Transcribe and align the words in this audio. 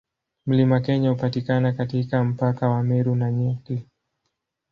Mlima 0.45 0.79
Kenya 0.81 1.09
hupatikana 1.09 1.71
katika 1.71 2.23
mpaka 2.23 2.69
wa 2.69 2.83
Meru 2.83 3.15
na 3.15 3.31
Nyeri. 3.31 3.87